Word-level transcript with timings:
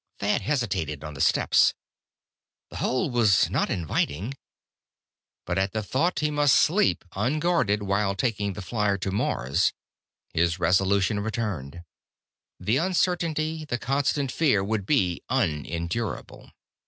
Thad 0.17 0.41
hesitated 0.41 1.03
on 1.03 1.13
the 1.13 1.21
steps. 1.21 1.75
The 2.71 2.77
hold 2.77 3.13
was 3.13 3.51
not 3.51 3.69
inviting. 3.69 4.33
But 5.45 5.59
at 5.59 5.73
the 5.73 5.83
thought 5.83 6.15
that 6.15 6.25
he 6.25 6.31
must 6.31 6.55
sleep, 6.57 7.05
unguarded, 7.15 7.83
while 7.83 8.15
taking 8.15 8.53
the 8.53 8.63
flier 8.63 8.97
to 8.97 9.11
Mars, 9.11 9.73
his 10.33 10.57
resolution 10.59 11.19
returned. 11.19 11.83
The 12.59 12.77
uncertainty, 12.77 13.63
the 13.63 13.77
constant 13.77 14.31
fear, 14.31 14.63
would 14.63 14.87
be 14.87 15.21
unendurable. 15.29 16.49